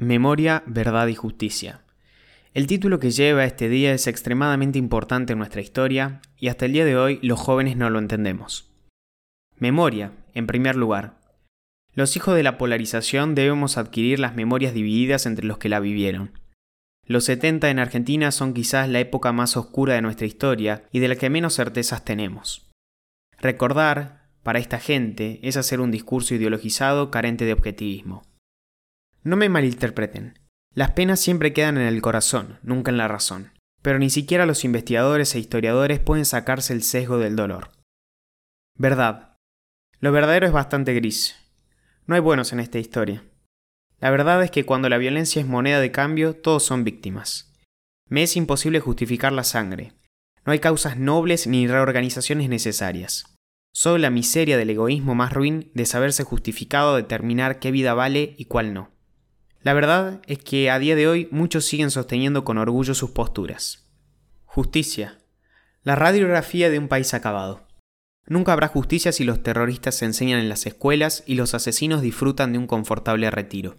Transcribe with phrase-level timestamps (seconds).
[0.00, 1.82] Memoria, Verdad y Justicia.
[2.54, 6.72] El título que lleva este día es extremadamente importante en nuestra historia y hasta el
[6.72, 8.70] día de hoy los jóvenes no lo entendemos.
[9.56, 11.18] Memoria, en primer lugar.
[11.94, 16.30] Los hijos de la polarización debemos adquirir las memorias divididas entre los que la vivieron.
[17.04, 21.08] Los 70 en Argentina son quizás la época más oscura de nuestra historia y de
[21.08, 22.70] la que menos certezas tenemos.
[23.36, 28.22] Recordar, para esta gente, es hacer un discurso ideologizado carente de objetivismo.
[29.28, 30.38] No me malinterpreten.
[30.74, 33.52] Las penas siempre quedan en el corazón, nunca en la razón.
[33.82, 37.72] Pero ni siquiera los investigadores e historiadores pueden sacarse el sesgo del dolor.
[38.78, 39.36] Verdad.
[40.00, 41.36] Lo verdadero es bastante gris.
[42.06, 43.22] No hay buenos en esta historia.
[44.00, 47.52] La verdad es que cuando la violencia es moneda de cambio, todos son víctimas.
[48.08, 49.92] Me es imposible justificar la sangre.
[50.46, 53.36] No hay causas nobles ni reorganizaciones necesarias.
[53.74, 58.46] Solo la miseria del egoísmo más ruin de saberse justificado determinar qué vida vale y
[58.46, 58.96] cuál no.
[59.68, 63.86] La verdad es que a día de hoy muchos siguen sosteniendo con orgullo sus posturas.
[64.46, 65.18] Justicia.
[65.82, 67.68] La radiografía de un país acabado.
[68.26, 72.54] Nunca habrá justicia si los terroristas se enseñan en las escuelas y los asesinos disfrutan
[72.54, 73.76] de un confortable retiro.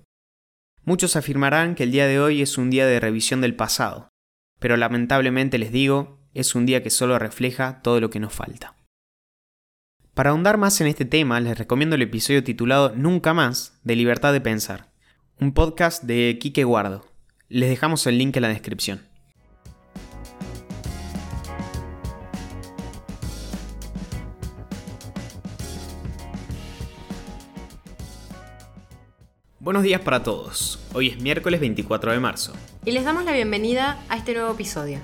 [0.83, 4.09] Muchos afirmarán que el día de hoy es un día de revisión del pasado,
[4.59, 8.75] pero lamentablemente les digo, es un día que solo refleja todo lo que nos falta.
[10.13, 14.33] Para ahondar más en este tema, les recomiendo el episodio titulado Nunca más de Libertad
[14.33, 14.88] de Pensar,
[15.41, 17.05] un podcast de Quique Guardo.
[17.47, 19.01] Les dejamos el link en la descripción.
[29.61, 30.79] Buenos días para todos.
[30.93, 32.53] Hoy es miércoles 24 de marzo.
[32.83, 34.99] Y les damos la bienvenida a este nuevo episodio.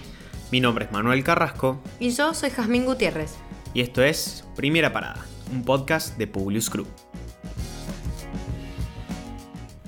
[0.52, 1.82] Mi nombre es Manuel Carrasco.
[2.00, 3.36] Y yo soy Jazmín Gutiérrez.
[3.74, 6.88] Y esto es Primera Parada, un podcast de Publius Group.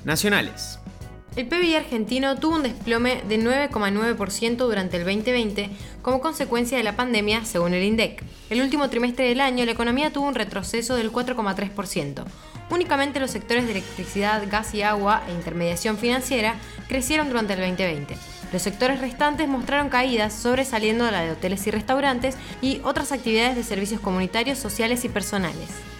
[0.07, 0.79] Nacionales.
[1.35, 5.69] El PBI argentino tuvo un desplome de 9,9% durante el 2020
[6.01, 8.23] como consecuencia de la pandemia, según el INDEC.
[8.49, 12.23] El último trimestre del año, la economía tuvo un retroceso del 4,3%.
[12.69, 16.55] Únicamente los sectores de electricidad, gas y agua e intermediación financiera
[16.87, 18.15] crecieron durante el 2020.
[18.53, 23.63] Los sectores restantes mostraron caídas, sobresaliendo la de hoteles y restaurantes y otras actividades de
[23.63, 25.96] servicios comunitarios, sociales y personales.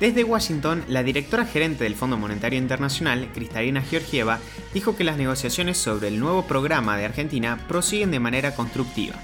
[0.00, 4.38] Desde Washington, la directora gerente del Fondo Monetario Internacional, Cristalina Georgieva,
[4.72, 9.16] dijo que las negociaciones sobre el nuevo programa de Argentina prosiguen de manera constructiva.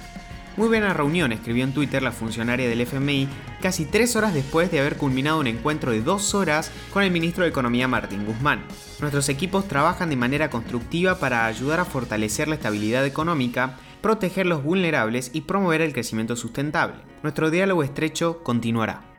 [0.57, 3.29] Muy buena reunión, escribió en Twitter la funcionaria del FMI
[3.63, 7.45] casi tres horas después de haber culminado un encuentro de dos horas con el ministro
[7.45, 8.65] de Economía Martín Guzmán.
[9.01, 14.65] Nuestros equipos trabajan de manera constructiva para ayudar a fortalecer la estabilidad económica, proteger los
[14.65, 16.97] vulnerables y promover el crecimiento sustentable.
[17.23, 19.14] Nuestro diálogo estrecho continuará.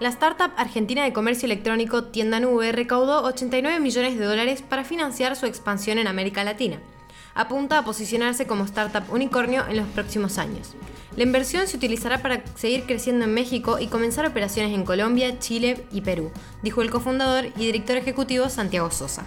[0.00, 5.36] La startup argentina de comercio electrónico Tienda Nube recaudó 89 millones de dólares para financiar
[5.36, 6.80] su expansión en América Latina.
[7.32, 10.74] Apunta a posicionarse como startup unicornio en los próximos años.
[11.16, 15.86] La inversión se utilizará para seguir creciendo en México y comenzar operaciones en Colombia, Chile
[15.92, 16.32] y Perú,
[16.62, 19.24] dijo el cofundador y director ejecutivo Santiago Sosa.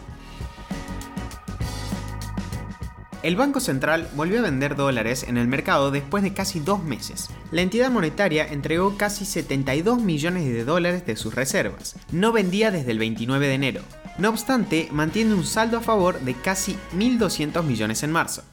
[3.24, 7.30] El Banco Central volvió a vender dólares en el mercado después de casi dos meses.
[7.52, 11.96] La entidad monetaria entregó casi 72 millones de dólares de sus reservas.
[12.12, 13.82] No vendía desde el 29 de enero.
[14.20, 18.44] No obstante, mantiene un saldo a favor de casi 1.200 millones en marzo.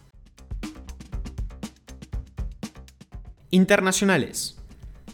[3.51, 4.57] Internacionales.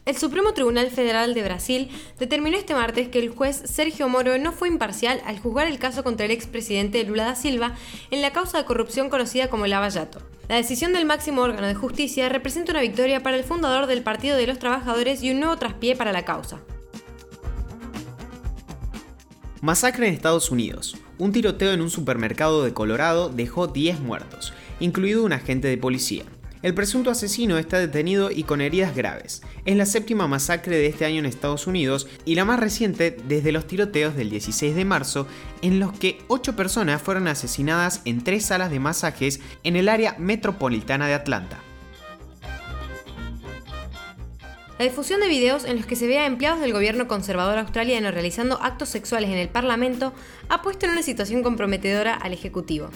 [0.07, 4.53] El Supremo Tribunal Federal de Brasil determinó este martes que el juez Sergio Moro no
[4.53, 7.75] fue imparcial al juzgar el caso contra el expresidente Lula da Silva
[8.11, 10.23] en la causa de corrupción conocida como Lavallato.
[10.49, 14.37] La decisión del máximo órgano de justicia representa una victoria para el fundador del Partido
[14.37, 16.61] de los Trabajadores y un nuevo traspié para la causa.
[19.61, 20.97] Masacre en Estados Unidos.
[21.19, 26.25] Un tiroteo en un supermercado de Colorado dejó 10 muertos, incluido un agente de policía.
[26.63, 29.41] El presunto asesino está detenido y con heridas graves.
[29.65, 33.51] Es la séptima masacre de este año en Estados Unidos y la más reciente desde
[33.51, 35.27] los tiroteos del 16 de marzo,
[35.63, 40.17] en los que 8 personas fueron asesinadas en tres salas de masajes en el área
[40.19, 41.61] metropolitana de Atlanta.
[44.79, 48.11] La difusión de videos en los que se ve a empleados del gobierno conservador australiano
[48.11, 50.13] realizando actos sexuales en el Parlamento
[50.51, 52.91] ha puesto en una situación comprometedora al Ejecutivo.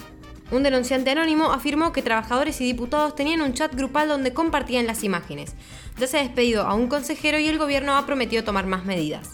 [0.55, 5.03] Un denunciante anónimo afirmó que trabajadores y diputados tenían un chat grupal donde compartían las
[5.03, 5.56] imágenes.
[5.99, 9.31] Ya se ha despedido a un consejero y el gobierno ha prometido tomar más medidas.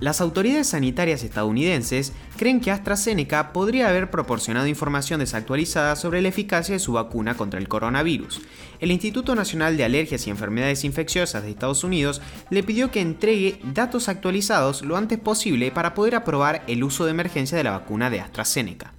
[0.00, 6.74] Las autoridades sanitarias estadounidenses creen que AstraZeneca podría haber proporcionado información desactualizada sobre la eficacia
[6.74, 8.40] de su vacuna contra el coronavirus.
[8.80, 12.20] El Instituto Nacional de Alergias y Enfermedades Infecciosas de Estados Unidos
[12.50, 17.12] le pidió que entregue datos actualizados lo antes posible para poder aprobar el uso de
[17.12, 18.92] emergencia de la vacuna de AstraZeneca.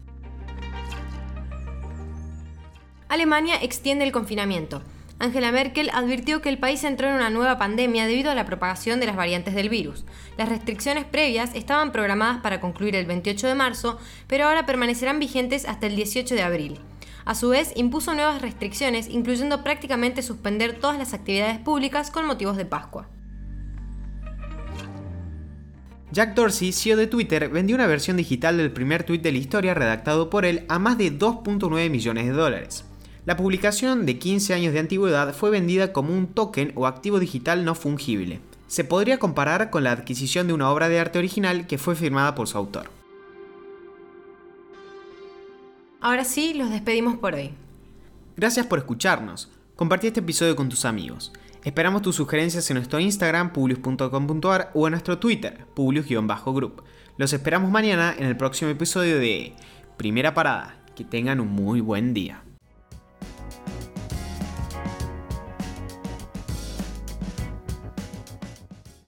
[3.10, 4.82] Alemania extiende el confinamiento.
[5.20, 9.00] Angela Merkel advirtió que el país entró en una nueva pandemia debido a la propagación
[9.00, 10.04] de las variantes del virus.
[10.38, 15.66] Las restricciones previas estaban programadas para concluir el 28 de marzo, pero ahora permanecerán vigentes
[15.66, 16.80] hasta el 18 de abril.
[17.26, 22.58] A su vez, impuso nuevas restricciones, incluyendo prácticamente suspender todas las actividades públicas con motivos
[22.58, 23.08] de Pascua.
[26.12, 29.74] Jack Dorsey, CEO de Twitter, vendió una versión digital del primer tweet de la historia
[29.74, 32.86] redactado por él a más de 2.9 millones de dólares.
[33.26, 37.64] La publicación de 15 años de antigüedad fue vendida como un token o activo digital
[37.64, 38.42] no fungible.
[38.68, 42.36] Se podría comparar con la adquisición de una obra de arte original que fue firmada
[42.36, 42.90] por su autor.
[46.02, 47.52] Ahora sí, los despedimos por hoy.
[48.36, 49.50] Gracias por escucharnos.
[49.78, 51.32] Compartí este episodio con tus amigos.
[51.64, 56.84] Esperamos tus sugerencias en nuestro Instagram, publius.com.ar o en nuestro Twitter, publius-group.
[57.16, 59.54] Los esperamos mañana en el próximo episodio de
[59.96, 60.76] Primera Parada.
[60.94, 62.44] Que tengan un muy buen día.